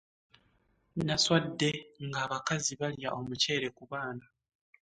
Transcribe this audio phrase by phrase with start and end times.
[1.07, 1.69] Naswadde
[2.07, 4.25] ng'abakazi balya omukyere ku baana.